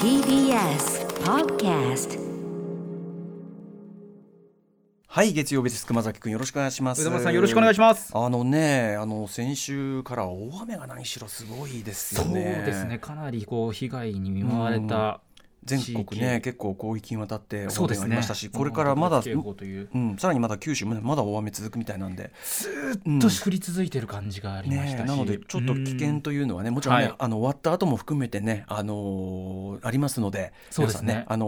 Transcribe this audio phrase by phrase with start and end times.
[0.00, 2.18] TBS Podcast
[5.06, 8.10] はい月曜日です熊崎くんよろしくお願いしますよろしくお願いします。
[8.16, 12.98] あのねあの先週から大雨が何しろすごいですよそうねですね。
[12.98, 15.20] かなりこう被害に見舞われた
[15.64, 18.00] 全国ね結構広域にわたって大雨そうですね。
[18.00, 19.22] がありましたし、これからまだ、う。
[19.94, 22.32] うん、さらにまだ九州まだ大雨続くみたいなんで。
[22.42, 22.68] ず
[22.98, 27.14] っと降り続いてる感じがありましたし、ね、なのでちょっと危険というのはねもちろんね、はい。
[27.18, 31.12] あの終わった後も含めてね、あのーありますのでそうですね。
[31.12, 31.46] 皆さんあの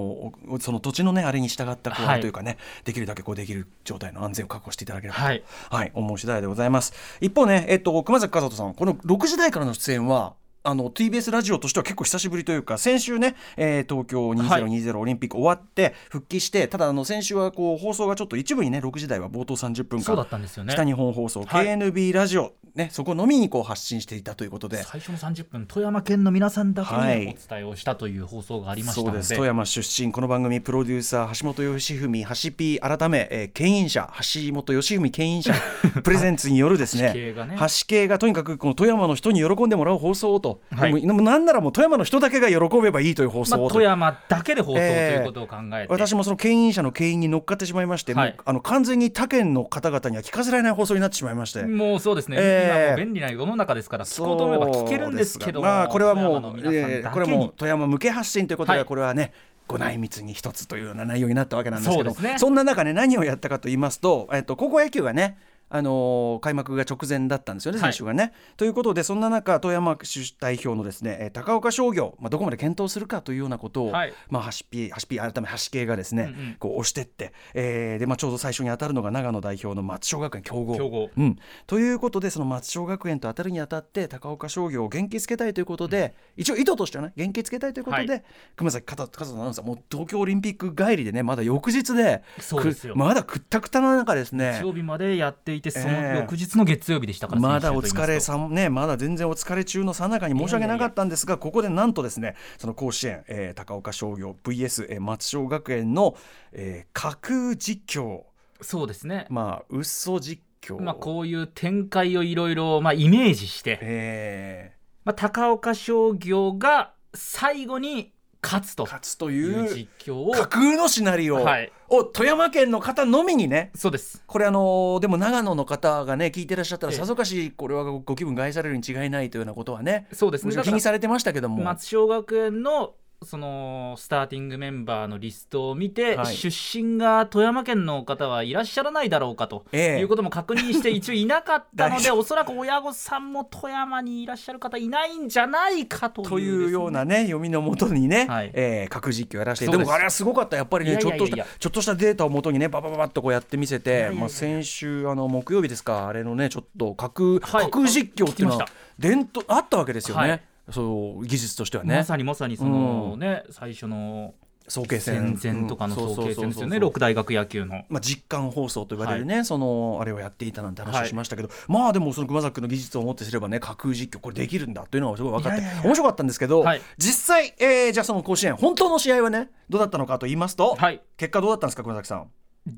[0.48, 2.20] おその土地のねあれに従ったこう、はい。
[2.20, 5.42] というかねできるだけこうできる状態の安全を確保していただければと、はい。
[5.70, 6.92] はい、思う次第でございます。
[7.20, 10.34] 一方ね、えっと、熊崎和人さんこの6時台からの出演は
[10.64, 20.72] あの TBS ラジオとしては結構久しぶりというか先週ね、えー東京2020オリンピック終わって復帰して、ただあの先週はこう放送がちょっと一部にね6時台は冒頭30分間そうだったんですよね。
[20.72, 21.66] 北日本放送、はい。
[21.66, 24.82] KNB ラジオ、ね、そこのみにこう発信していたということで。
[24.82, 27.20] 最初の30分富山県の皆さんだけはい。
[27.20, 29.34] にお伝えをしたという放送がありましたので、そうです。
[29.34, 35.54] 富山出身この番組プロデューサー橋本義文橋 P 改め、えー、牽引者橋本義文牽引者
[36.02, 37.56] プレゼンツによるですね橋系がね。
[37.58, 41.00] 橋系がとにかくこの富山の人に喜んでもらう放送をと、はい。
[41.00, 48.36] でもなんならもう富山の人だけが喜べばいいという放まあ、送をと、富山だけで放送とえーいうことを考えて、私もその牽引者の牽引に乗っかってしまいまして、はい。
[48.44, 51.62] あの完全に他県の方々には聞かせられない放送になってしまいまして。
[51.64, 52.80] もうそうですね、えー。
[52.80, 58.86] 今もう便利な世の中ですから聞こうと思えば聞けるんですけどもまあこれはもう、えーこれはもう富山向け発信ということで、はい。
[58.86, 59.32] これはね
[59.68, 62.36] ご内密に一つというような内容になったわけなんですけどそね。
[62.50, 65.38] んな中ね何をやったかと言いますと、えっと高校野球がね
[65.74, 67.92] あのー開幕が直前だったんですよね、はい。
[67.92, 68.32] 選手がね。
[68.56, 74.12] ということで、そんな中、富山市代表のですね、えー高岡商業、まあ、どこまで検討するかというようなことを、はい。
[74.28, 76.56] まあ、ハシピ、ハシピ、改め、ハシ系がですね、うんうん。
[76.58, 80.76] こう押してって、えーで、まあ、ちょうど最初に当たるのが長野代表の松商学園強豪。
[80.76, 81.10] 強豪。
[81.16, 88.20] うん、ということでその松商学園と当たるにあたって高岡商業を元気づけたいということで、一応意図としてはね元気づけたいということで、は
[88.56, 92.94] 熊崎和人アナウンサーもう東京オリンピック帰りでねまだ翌日でそうですよ。
[92.94, 94.58] くまだくったくたな中ですね。
[94.60, 96.20] 日曜日までやっていて、そのええ。
[96.20, 106.16] 翌日の月曜日でしたから、まだお疲れささんねまだ全然お疲れ中のさなかに申し訳なかったんですがここでなんとですねその甲子園、えー高岡商業 VS、えー松商学園の、
[106.52, 108.22] えー架空実況。
[108.60, 110.80] そうですね、まあ嘘実況。
[110.80, 114.72] まあ、こういう展開をいろいろまあイメージして、え。
[115.04, 118.12] まあ、高岡商業が最後に
[118.42, 121.72] 勝つとー勝つといいうう実況を、架空のシナリオはい。
[121.88, 124.22] を富山県の方のみにねそうです。
[124.26, 126.98] これあのーでも長野の方がね聞いてらっしゃったらええ。
[126.98, 130.56] さぞかしこれはごご気分害されるに違いないというようなことはねそうですね。
[130.62, 131.62] 気にされてましたけども。
[131.62, 132.94] 松商学園の
[133.24, 136.34] そのスターティングメンバーのリストを見て、はい。
[136.34, 140.00] 出身が富山県の方はいらっしゃらないだろうかとええ。
[140.00, 148.50] いうことも確認して一応いなかったの 大でおそらく親御さんも富山にいらっしゃる方いないんじゃないかというというようなねね読みのもとにね、はい。
[148.54, 149.70] えー、核実況やらせて。
[149.70, 158.66] でもあれはすごかったやっぱりねちょっとしたちょっとしたデータをもとにねババババッとこうやってみせてまあ、先週あの木曜日ですかあれのねちょっと核、はい核実況っていうのは
[158.98, 161.96] 伝統あったわけですよね、はいそう技術としてはね。
[161.96, 164.34] まさにまさにそのね、最初の
[164.68, 165.36] 早慶戦。
[165.36, 166.14] 戦前とかのうん。
[166.14, 167.84] 早慶戦ですよね、六大学野球の。
[167.88, 175.88] まあ、実感放送と言われるね、そのあれをやっていたなんて話をしましたけど、まあでもその熊崎君の技術をもってすればね架空実況これできるんだというのがすごい分かっていやいやいや。
[175.88, 176.80] 面白かったんですけど、はい。
[176.96, 181.02] 実際、えーじゃあその甲子園本当の試合はねどうだったのかと言いますと、はい。
[181.16, 182.30] 結果どうだったんですか熊崎さん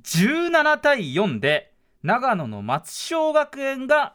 [0.02, 1.72] ？17対4で
[2.02, 4.14] 長野の松商学園が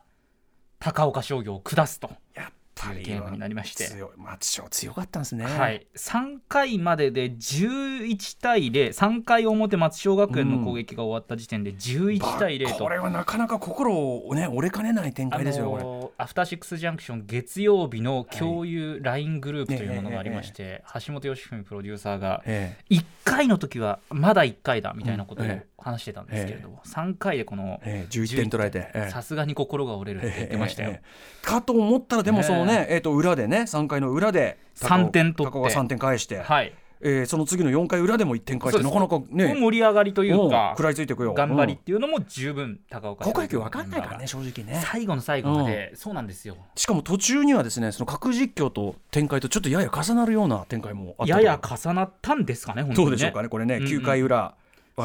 [0.79, 2.09] 高岡商業を下すと。
[2.33, 3.85] やっぱりゲームになりまして。
[3.85, 4.09] 強い。
[4.17, 5.45] 松商強かったんですね。
[5.45, 15.83] はい、3回までで11対03回表松商学園の攻撃が終わった時点で11対0と、まあこれはなかなか心をね折れかねない展あ開ですよ、これ。
[15.83, 25.45] のーアフターシックスジャンクション月曜日の共有 LINE グループというものがありまして、橋本義文プロデューサーがえ1回の時はまだ1回だみたいなことを
[25.77, 28.91] 話してたんですけれども、3回でこのえええ11点取られて。
[28.93, 29.09] ええ。
[29.11, 30.97] さすがに心が折れるって言ってましたよ。
[31.41, 35.53] かと思ったらでもそのね、えー、と裏でね3回の裏で3点取って。
[35.53, 39.55] 高岡が3点返して、はい、えーその次の4回裏でも1点返してなかなかね。
[39.55, 41.33] 盛り上がりといううんか食らいついていくよ。
[41.33, 44.81] 頑張りっうんていうのも十分高岡高校野球分かんないからね正直ね。
[44.83, 46.57] 最後の最後まで、そうなんですよ。
[46.75, 51.41] しかも途中にはですねその核実況と展開とちょっとやや重なるような展開もあったと。
[51.41, 53.11] やや重なったんですかね本当にね。
[53.11, 53.89] どうでしょうかねこれね、うんうん。
[53.89, 54.55] 9回裏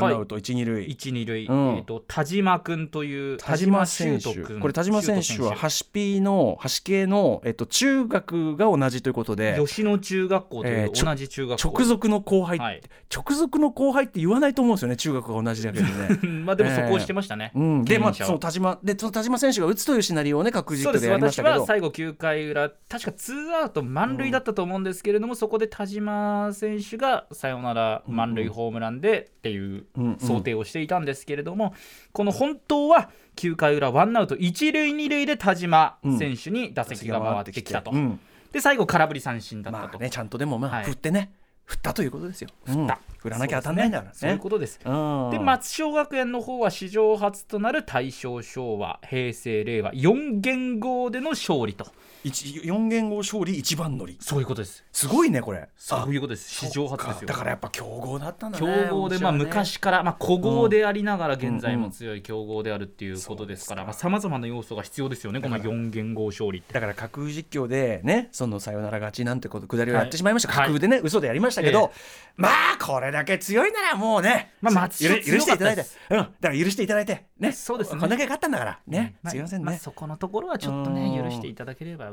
[0.00, 0.84] ワンアウト一二塁。
[0.84, 1.76] 一二塁、うん。
[1.76, 4.34] えっ、と田島君という田島選手。
[4.60, 12.82] これ田島選手は橋 P の橋系の、えっと、中学が同じということで吉野中学校という同じ中学校、直属の後輩、はい。
[13.14, 16.18] 直属の後輩って言わないと思うんですよね中学が同じだけどね。
[16.44, 21.54] まあでもそこをしてましたね、うん、で、まあ、その田島でその田島選手が打つというシナリオをね確実でやりましたけど。
[21.54, 31.74] 私は最後9回裏確かツーアウト満塁だったと思うんですけれども、そこで田島選手がサヨナラ満塁ホームランでっていううんうん想定をしていたんですけれども、
[32.12, 38.20] この本当は9回裏ワンアウト一塁二塁で田島選手に打席が回ってきたと、うん。
[38.52, 40.84] で最後空振り三振だったと、まあねちゃんとでもまあ、はい。
[40.84, 41.32] 振ってね。
[41.66, 42.50] 振ったということですよ。
[42.66, 43.00] 振った。
[43.18, 44.16] 振らなきゃ当たんないんだからね。
[44.16, 44.78] そういうことです。
[44.84, 45.30] うん。
[45.30, 51.86] で松商学園の方は史上初となる大正昭和平成令和4元号での勝利と
[52.24, 54.16] 一四元号勝利一番乗り。
[54.20, 54.84] そういうことです。
[54.92, 55.68] すごいねこれ。
[55.76, 56.50] そういうことです。
[56.50, 57.28] 史上初ですよ。
[57.28, 58.66] だからやっぱ強豪だったんだね。
[58.88, 59.38] 強豪で、まあ、ね。
[59.38, 66.62] 昔から、まあ、古豪でありながら現在も強い強豪であるっていうことですからさまざ、まな要素が必要ですよねこの4元号勝利。
[66.72, 70.66] だから架空実況でねそのサヨナラ勝ちなんてことくだりをやってしまいました、はい。
[70.66, 71.98] 架空でね、嘘でやりましたけど、え
[72.36, 75.84] まあこれだけ強いならもうね、まあ松許していただいて。
[76.10, 76.16] うん。
[76.18, 77.24] だから許していただいて。
[77.38, 77.52] ね。
[77.52, 78.00] そうですね。
[78.00, 78.80] こんだけ勝ったんだから。
[78.86, 81.24] ね、まあすいませんね、まあそこのところはちょっとねうん。
[81.24, 82.10] 許していただければ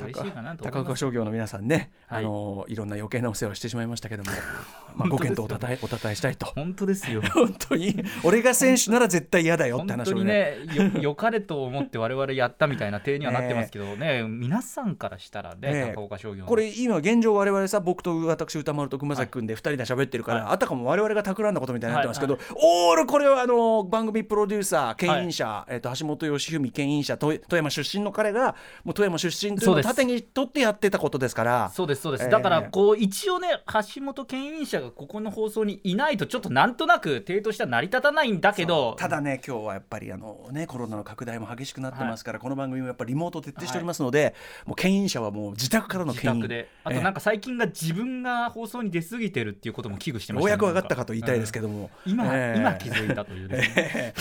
[0.62, 0.82] 高。
[0.82, 2.26] 岡商業の皆さんね、はい。
[2.26, 4.32] あのいろんな余計なお世話をしてしまいましたけども、
[4.96, 6.48] まあ、ご健闘おたたえおたたえしたいと。
[6.48, 7.22] 本当ですよ。
[7.34, 8.04] 本当に。
[8.24, 15.94] 俺が選手なら絶対嫌だよって本当に話をねねよ よかれと思って我々やったみたいな体にはなってますけどね、皆さんからしたらね、ええ。
[15.96, 16.48] 高岡商業の。
[16.48, 20.54] これ今現状我々さ僕と私歌丸と熊崎君で2人で喋ってるから、はい。
[20.54, 31.72] あたかも我々が企んだことみたいになってますけど、オールこれはあの番組プロデューサー牽引者、えっと橋本義文牽引者と富山出身の彼がもう富山出身というのをそうです盾に取ってやってたことですから。
[31.74, 32.30] そうですそうです、ええ。
[32.30, 33.62] だからこう一応ね
[33.96, 38.96] 橋本牽引者がここの放送にいないとちょっとなんとなく体としては成り立たないんだけど。
[38.98, 44.36] ただね今日はやっぱりあのねコロナの拡大も激しくなってますから、この番組もやっぱりリモート徹底しておりますので、
[44.66, 46.70] もう牽引者はもう自宅からの自牽引宅で。
[46.84, 52.60] あとなんか最近が自分が放送に出過ぎてるっていうことも危惧してまようしたやく分かったかと言いたいですけど、ども、うん今、ええ。
[52.60, 54.14] 今気づいたというね、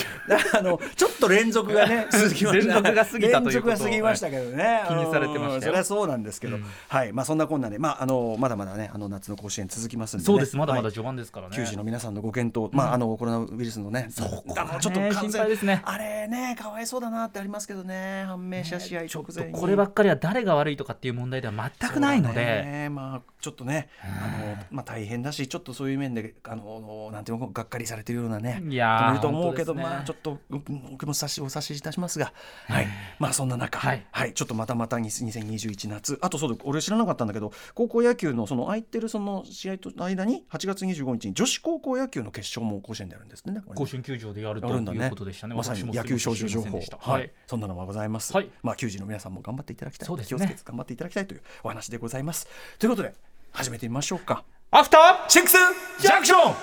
[0.56, 2.66] あのちょっと連続がね 続きました。
[2.66, 4.84] 連続が過ぎたという連続が過ぎましたけどね。
[4.86, 6.64] 気にされてましたそれはそうなんですけど、うん。
[6.88, 7.12] はい。
[7.12, 10.56] まあそんなこんなでまああのまだまだねあの夏の甲子園続きますんで、ね、そうです。
[10.56, 15.82] まだまだはい序盤ですからね、球児の皆さんのご検討、まああのコロナウイルスのね、そこがねあのちょっと感心配ですね。
[15.84, 18.24] あれねかわいそうだなってありますけどね。
[18.26, 22.88] 判明した試合直前に、こればっかりは誰が悪いとかっていう問題では全くないので、ね。
[22.90, 24.28] まあちょっとねあ
[24.60, 29.82] のまあ大変だしちょっとそういう面であのなんていうのがっかりされてるようなねいやると思うけど、ね。
[29.82, 32.32] まあちょっとうん僕も差しお察しいたしますが、
[32.68, 32.86] はい、
[33.18, 34.30] まあそんな中、ははい。
[34.30, 36.18] い、ちょっとまたまたに2021夏。
[36.20, 43.60] あとそうだ俺知らなかったんだけど高校野球のその空いてるその試合との間に8月25日に女子高校野球の決勝も甲子園でやるんですね。
[43.74, 45.04] 甲子園球場でやるとやるんだね。
[45.04, 45.54] いうことでしたね。
[45.54, 46.64] まさに野球少女情報。
[46.64, 46.98] 知りませんでした。
[46.98, 47.26] ははい。
[47.26, 48.32] い、そんなのがございます。
[48.34, 48.50] はい。
[48.62, 50.06] まあ球児の皆さんも頑張っていただきたい。
[50.06, 50.38] そうですね。
[50.38, 52.46] 気をつけて頑張っていただきたいというお話でございます。
[52.78, 53.14] ということで
[53.52, 54.44] 始めてみましょうか。
[54.70, 55.56] アフターシックス
[55.98, 56.54] ジャンクション。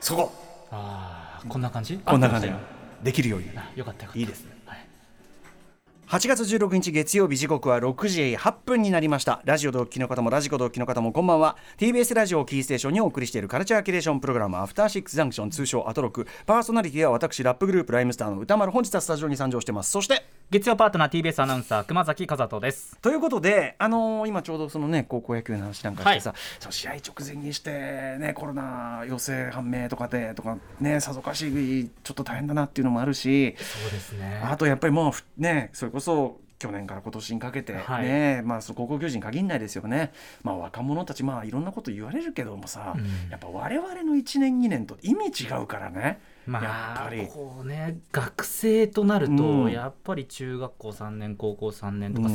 [0.00, 0.32] そこ。
[0.70, 1.98] あーこんな感じ？
[1.98, 2.50] こんな感じ。
[3.02, 3.48] できるように。
[3.76, 4.56] よかったいいですね。
[4.66, 4.86] はい。
[6.08, 9.40] 8月16日月曜日時刻は6時8分になりました。
[9.44, 11.56] ラジオ同期の方もラジコ同期の方もこんばんは。
[11.78, 16.26] TBS ラジオをキーステーションにお送りしているカルチャーキュレーションプログラムアフターシックスジャンクション通称アトロク。
[16.44, 19.90] パーソナリティは私ラップグループライムスターの歌丸本日はスタジオに参上してます。
[19.90, 22.98] そして月曜パートナー TBS アナウンサー熊崎和人です。
[23.00, 34.42] ということで、あのー今ちょうどそのね高校野球の話なんかしてさ、その試合直前にしてねコロナ陽性判明とかでとかねさぞかしちょっと大変だなっていうのもあるし、そうですね。
[34.44, 40.12] あとやっぱりもうふねそれこそ去年から今年にかけてね、はいまあその高校球児に限らないですよね。
[40.44, 46.20] まあ若者たちまあいろんなこと言われるけどもさ、うんやっぱ我々の1年2年と意味違うからね。
[46.46, 52.34] まやっぱりあこうね学生となると、うんやっぱり中学校3年高校3年とか、うん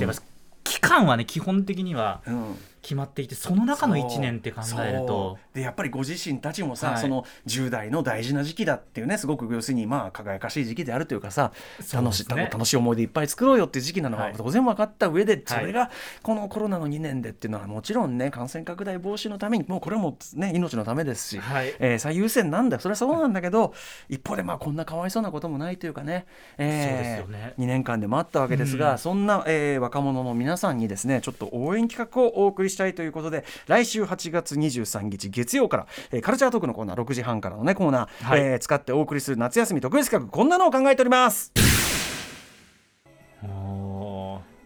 [0.65, 2.55] 期間はね基本的にはうん。
[2.81, 5.38] 決まっていてその中の1年って考えると。
[5.53, 6.98] でやっぱりご自身たちもさ、はい。
[7.01, 11.51] その10代の大事な時期だっていうねすごく要するにまあ輝かしい時期であるというかさ
[11.93, 14.34] 楽し,、楽しい思い出いっぱい作ろうよっていう時期なのははい。
[14.38, 15.89] 当然分かった上で、それが
[16.24, 21.74] このコロナの2年でっていうのはもちろんね感染拡大防止のためにもうこれもね命のためですし、はい。
[21.79, 22.81] えー最優先なんだよ。
[22.81, 23.74] それはそうなんだけど
[24.10, 26.25] 一方でまあこんなかわいそうなこともないというかね,、
[26.57, 27.53] えーそうですよね。
[27.57, 28.98] 2年間でもあったわけですが、うん。
[28.98, 38.39] そんな、えー若者の皆さんにですねちょっと応援企画をお送りしたいということで来週8月23日月曜から、えーカルチャートークのコーナー6時半からのねコーナー、はい。
[38.41, 41.51] えー使ってお送りする夏休み特別企画こんなのを考えております。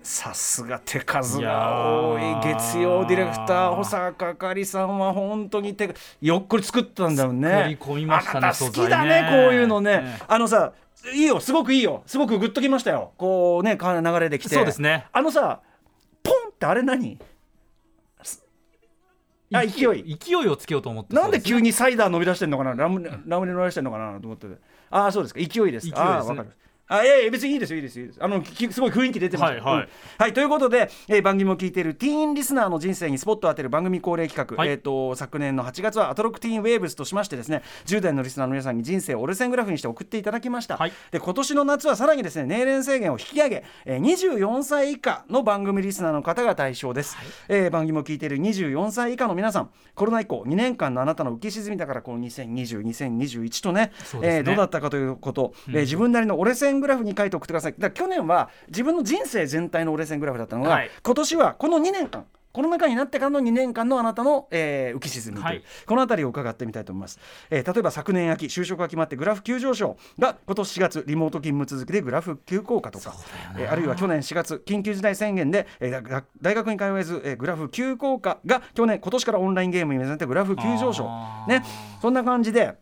[0.04, 2.22] さすが手数が多い。
[2.44, 7.50] 月曜ディレクター保坂あかりさんは本当に手よっこり作ったんだよね。
[7.50, 10.74] 作り込みましたね好きだねねこういうのね、ねあのさ
[11.14, 12.04] いいよすごくいいよ。
[12.06, 13.14] すごくグッときましたよ。
[13.18, 14.56] こうねか流れできて。
[14.56, 15.08] そうですね。
[15.12, 15.62] あのさ
[16.24, 17.18] ポンってあれ何？
[19.54, 20.18] あ勢い。
[20.18, 20.36] 勢い。
[20.48, 21.16] をつけようと思って。
[21.16, 24.56] なんで急ににサイダー飲み出してんのかなラムラムネ飲み出してんのかなと思ってて。
[24.90, 25.40] ああそうですか。
[25.40, 25.58] 勢いです。
[25.58, 25.94] か勢いですね。
[25.96, 26.50] あーわかる
[26.92, 28.24] あいやいや別にいいですよいいですよいいです。
[28.24, 29.56] あのきすごい雰囲気出てます。
[29.56, 29.84] よはいはい。
[29.84, 29.90] うん。
[30.18, 34.70] はい、ということで、えー番組を聞いているティーンリスナーの人生にスポットを当てる番組恒例企画、はい。
[34.70, 40.94] えー、と昨年の8月はアトロックティーンウェーブスとしましてですね10代のリスナーの皆さんに人生を折れ線グラフにして送っていただきました、はい。
[41.12, 47.16] で今年の夏はさらにですね年齢制限を引き上げ、えー24歳以下の番組リスナーの方が対象です、
[47.48, 53.92] えー番組を聞いている24歳以下の皆さんコロナ以降2年間のあなたの浮き沈みだからこの2020、2021とねね。
[54.22, 57.76] えーどうだったかということ、えー自分なりの折れ線グラフに書いて送ってください。
[57.78, 60.90] だ去年は自分の人生全体の折れ線グラフだったのが、はい。
[61.02, 65.64] 今年はこの2年間コロナ禍になってからの2年間のあなたの、えー浮き沈みという、はい。
[65.86, 67.18] この辺りを伺ってみたいと思います、
[67.50, 73.16] えー例えば昨年秋就職が決まってグラフ急上昇が今年4月リモート勤務続きでグラフ急降下とか、
[73.58, 81.06] えーあるいは去年4月緊急事態宣言で、えーだ大学に通えず、えーグラフ急降下が去年今年からオンラインゲームに目覚めてグラフ急上昇。
[81.48, 81.64] ね。
[82.02, 82.76] そんな感じで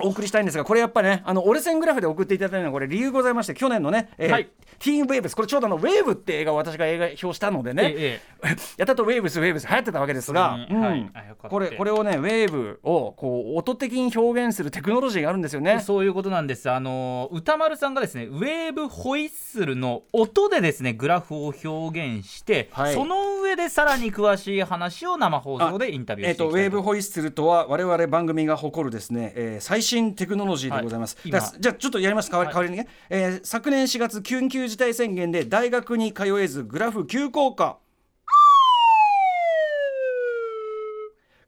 [0.00, 4.48] お送りしたいんですがこれやっぱねあの折れ線グラフで送っていただいたのはこれ理由ございまして去年のね、えーはい。
[4.78, 11.10] ティーンウェーブスこれちょうどあのウェーブって映画を私が映画表したのでね、ええ やったとウェーブスウェーブス流行ってたわけですが、はい。
[11.48, 15.80] これこれをねウェーブをこう音的に表現するテクノロジーがあるんですよね。
[15.80, 16.70] そういうことなんです。
[16.70, 22.94] あの歌丸さんがですね、ウェーブホイッスルの音でですね、グラフを表現して、はい。
[22.94, 26.66] その上でさらに詳しい話を生放送でインタビューしていきたいと。
[26.66, 31.30] ェーブホイッスルとは我々番組が誇るですね、えー最新テクノロジーでございます、はい。
[31.60, 32.30] じゃあちょっとやります。
[32.30, 32.54] 代わり,、はい。
[32.54, 37.78] 代わりにね、えー昨年4月緊急事態宣言で大学に通えずグラフ急降下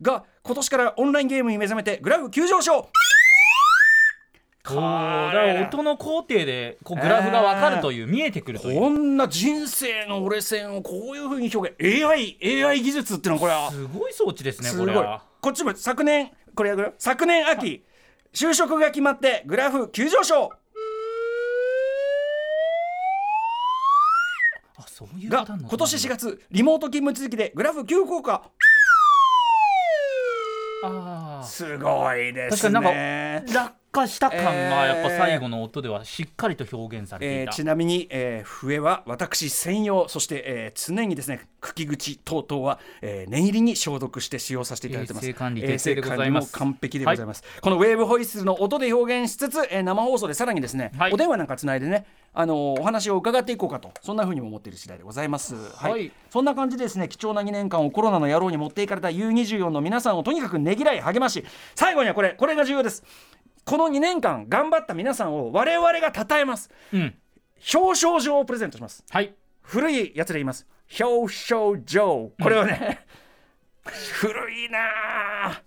[0.01, 2.89] が今年からオンラインゲームに目覚めてグラフ急上昇。
[4.63, 4.75] か
[5.33, 8.81] ら音の工程でこうグラフが分かるという、見えてくるという。
[8.81, 12.05] こんな人生の折れ線をこういうふうに表現。
[12.05, 13.71] AI, AI 技術っていうのはこれは。
[13.71, 14.87] すごい装置ですねすごい。
[14.89, 15.23] これは。
[15.41, 16.83] こっちも昨年これやる？
[16.83, 17.83] よ昨年秋
[18.33, 20.51] 就職が決まってグラフ急上昇。
[24.77, 28.51] あそういうが今年4月リモート勤務続きでグラフ急降下。
[31.45, 33.75] すごいです確かになんねか落
[34.07, 61.43] 下した感がやっぱ最後の音ではしっかりと表現されていた、えーちなみに、えー笛は私専用そして、えー常にですね茎口等々は、えー念入りに消毒して使用させていただいてます衛生管理衛生管理も完璧でございます、このウェーブホイッスルの音で表現しつつ、えー生放送でさらにですね、はいお電話なんかつないでねあのお話を伺っていこうかとそんな風にも思っている次第でございますはい、はいそんな感じでですね貴重な2年間をコロナの野郎に持っていかれた U24 の皆さんをとにかくねぎらい励まし
[61.75, 63.03] 最後にはこれこれが重要です
[63.69, 66.71] この2年間頑張った皆さんを我々が称えます。
[66.91, 67.15] うん。
[67.75, 69.05] 表彰状をプレゼントします。
[69.11, 69.35] はい。
[69.61, 70.67] 古いやつで言います。
[70.99, 72.33] 表彰状。
[72.41, 73.05] これはね、
[73.85, 74.79] 古いな
[75.51, 75.63] あ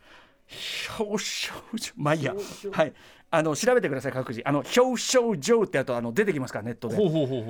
[0.97, 1.93] 表彰状。
[1.95, 2.33] まあいいや。
[2.71, 2.93] はい。
[3.29, 4.41] あの調べてください各自。
[4.45, 6.97] あの表彰状ってやるとあの出てきますからネットで。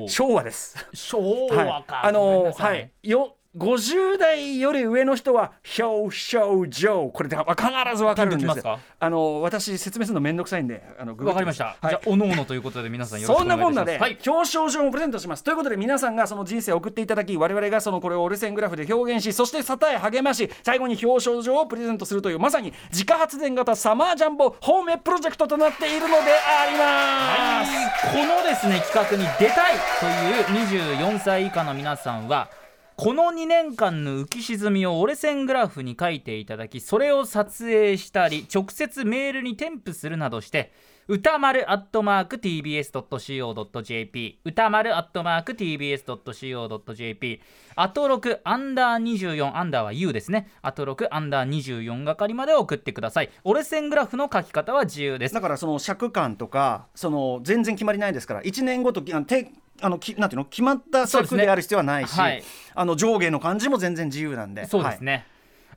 [0.09, 0.85] 昭和です。
[0.93, 1.65] 昭はい。
[1.65, 2.91] 和か、あごめんのはい。
[3.03, 7.47] よ50代より上の人は表彰状これで必
[7.97, 8.63] ず分かるんです
[8.99, 11.89] あの私説明するのめんどくさいんであのググってわかりました、はい。
[11.89, 14.35] じゃあおのおのということで皆さんよろしそんくお願いないこんなで、たしますはい。
[14.37, 15.43] 表彰状をプレゼントします。
[15.43, 32.49] ということで皆さんがその人生を送っていただき我々がそのこれを折れ線グラフで表現しそして讃え励まし最後に表彰状をプレゼントするというまさに自家発電型サマージャンボホームプロジェクトとなっているのであります、このですね企画に出たいという24歳以下の皆さんは
[33.03, 40.71] この2年間の浮き沈みを折れ線グラフに書いていただきそれを撮影したり直接メールに添付するなどして
[41.07, 47.41] 歌丸アットマーク TBS.CO.JP 歌丸アットマーク TBS.CO.JP
[47.75, 50.51] アトロクアンダー24アンダーは U ですね。
[50.61, 53.31] アトロクアンダー24係まで送ってください。
[53.43, 55.33] 折れ線グラフの書き方は自由です。
[55.33, 60.45] だからその尺感とかその全然決まりないですから1年ごとあのてあのきなんていうの？
[60.45, 62.43] 決まったそうである必要はないし、はい。
[62.73, 64.65] あの上下の感じも全然自由なんで。
[64.65, 65.25] そうですね、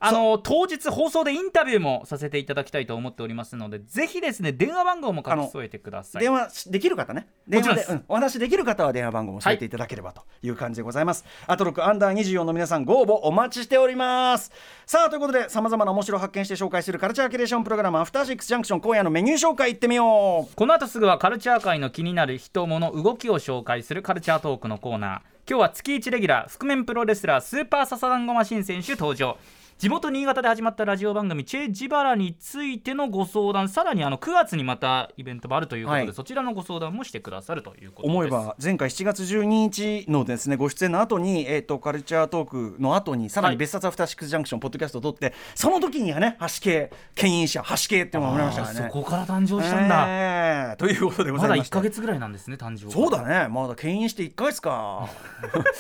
[0.05, 6.23] あの当日放送でインタビューもさせていただきたいと思っておりますのでぜひですね電話番号も書き添えてください。
[6.23, 7.27] 電話できる方ね。
[7.49, 14.53] 電話で、うん、お話できる方は電話番号も添えていただければという感じでございます、はい、アトロクアンダー24の皆さんご応募お待ちしております。
[14.85, 20.55] さあということでさまざまな面白を発見して紹介するカルチャーキュレーションプログラムアフターシックスジャンクション今夜のメニュー紹介いってみよう。
[20.55, 25.35] この後すぐはカルチャー界の気になる人物動きを紹介するカルチャートークのコーナー。
[25.47, 29.37] 今日は月1レギュラー覆面プロレスラースーパーササダンゴマシン選手登場
[29.85, 48.91] 地元新潟で始まったラジオ番組チェ・ジバラについてのご相談さらにあの9月にまたイベントもあるということで、はい、そちらのご相談もしてくださるということ思えば前回7月12日のですねご出演の後にえっ、ー、とカルチャートークの後にさらに別冊アフターシックスジャンクションポッドキャストを撮ってその時にはね橋系牽引者橋系っていうのが生まれましたからね。
[48.91, 50.73] そこから誕生したんだ、え。
[50.73, 53.49] ー、ということでございままだ1か月ぐらいなんですね誕生そうだね。
[53.49, 55.11] まだ牽引して1か月か。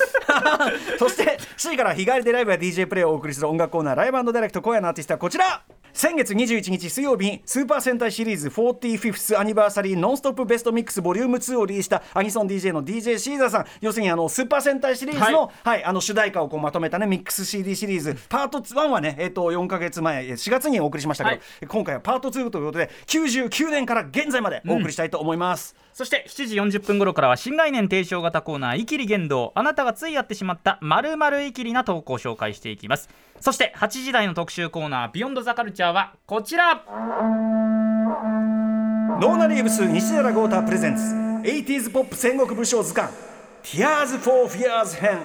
[0.98, 5.62] そして7時から日帰りでライブや DJ プレイをお送りする音楽コーナーライブディレクト今夜のアーティストはこちら。
[5.92, 13.66] 先月21日水曜日にスーパー戦隊シリーズ 45th アニバーサリーノンストップベストミックスボリューム2をリリースしたアニソン DJ の DJ シーザーさん。
[13.80, 18.16] 要するにあのスーパー戦隊シリーズの,、はい、はい、あの主題歌をこうまとめたねミックス CD シリーズ。
[18.28, 33.08] パート1はね、えー、と4か月前4月にお送りしましたけど、はい、今回はパート2ということで99年から現在までお送りしたいと思います、うん、そして7時40分頃からは新概念提唱型コーナー「イキリ言動」あなたがついやってしまったまるイキリな投稿を紹介していきます
[33.40, 36.82] そして8時台の特集コーナー「ビヨンドザカルチャーはこちら。
[39.20, 41.02] ノーナリーブス西寺豪太プレゼンツ。
[41.44, 43.10] 80s ポップ戦国武将図鑑。
[43.62, 45.18] Tears for Fears 編。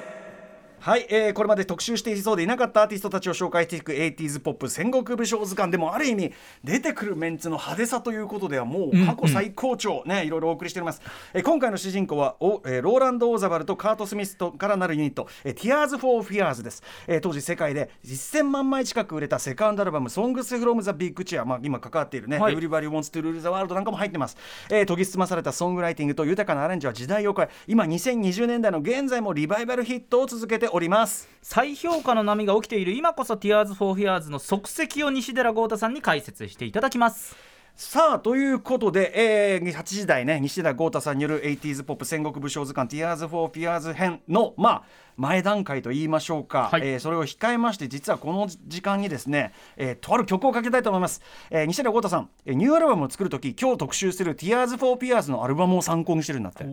[0.81, 6.31] はい、えー、これまで特集していそうでいなかったアーティストたちを紹介していく 80s ポップ戦国武将図鑑でもある意味
[6.63, 11.01] 出てくるメンツの派手さということではもう過去最高潮、ね、いろいろお送りしております、
[11.33, 24.37] えー、今回の主人公はお、えー、ローランド・オーザバルとカート・スミスとからなるユニット、えー、Tears for Fears です、えー、当時世界で1000万枚近く売れたセカンドアルバム Songs from the Big Chair、まあ、今関わっているね、はい、Everybody Wants to Rule the World なんかも入ってます、
[24.69, 31.29] えー、研ぎ澄まされたソングライティングと豊かなアレンジは時代を超え今2020年代の現在もリバイバルヒットを続けております。
[31.41, 37.35] 再評価の波が起きている今こそ Tears for Fears の足跡を西寺豪太さんに解説していただきます。
[37.81, 39.13] さあということで、
[39.53, 44.83] えー、8時台ね西田豪太さんによる 80s ポップ戦国武将図鑑 Tears for Fears 編のまあ
[45.15, 51.21] 前段階と言いましょうか、はい、えー、それを控えまして実はこの時間にですね、えー、とある曲をかけたいと思います、
[51.51, 56.65] えー、西田豪太さん、えー、ニューアルバムを作る時今日特集する Tears for Fears のアルバムを参考にしてるんだって。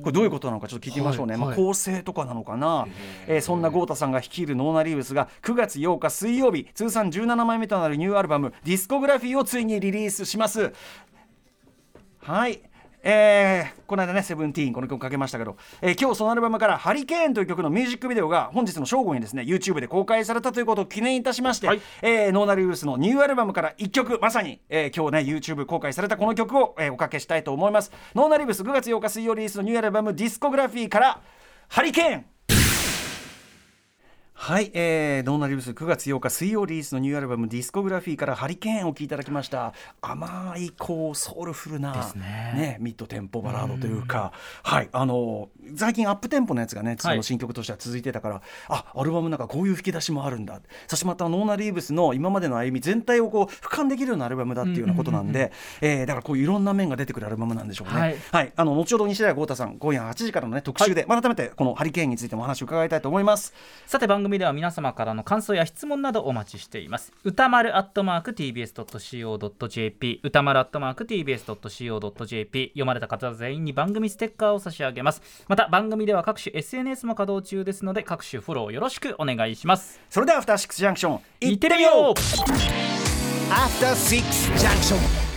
[0.00, 2.86] これどういうことなのかちょっと聞いてみましょうね、はい、まあ、構成とかなのかな、
[3.26, 10.72] えー、そんな豪太さんが率いるノーナリーブスが9月8日水曜日通算17枚目となるニューアルバム「ディスコグラフィー」をついにリリースします。
[12.20, 12.62] はい。
[13.02, 27.90] えー、この間ね、セブンティーン、この曲かけましたけど、えー、今日そのアルバムから、ハリケーンという曲のミュージックビデオが本日の正午にですね、YouTube で公開されたということを記念いたしまして、はい、えー、ノーナリーブスのニューアルバムから1曲、まさに、えー、今日ね、YouTube 公開されたこの曲を、えー、おかけしたいと思います。
[28.14, 31.20] ノーナリーブス5月8日水曜リリースのニューアルバム、ディスコグラフィーから、
[31.68, 32.24] ハリケーン
[34.42, 39.74] はい、えー、ノーナリブス9月8日水曜リリースのニューアルバムディスコグラフィーからハリケーンを聴いただきました。
[40.00, 42.22] 甘いこうソウルフルなね、
[42.56, 44.32] ね、ミッドテンポバラードというか。
[44.62, 50.58] はいあの最近アップテンポのやつがねその新曲としては続いてたから、はい、あアルバムなんかこういう吹き出しもあるんだ。
[50.88, 58.00] そしてまたノーナリーブスの今までの歩み全体をこう俯瞰できるようなアルバムだっていうようなことなんで、えだからこういろんな面が出てくるアルバムなんでしょうね。
[58.00, 63.52] はい、はい、あの後ほど西田豪太さん今夜8時からのね特集で、はい、改めてこのハリケーンについてもお話を伺いたいと思います。
[63.86, 67.12] さて番組では皆様からの感想や質問などお待ちしています。
[67.24, 75.22] 歌丸アットマーク TBS.CO.JP 歌丸アットマーク TBS.CO.JP 読まれた方全員に番組ステッカーを差し上げます。
[75.48, 80.00] また番組では各種 SNS も稼働中ですので各種フォローよろしくお願いします。
[80.10, 82.14] それではアフターシックスジャンクション行ってみよう。
[83.52, 85.29] アフターシックスジャンクション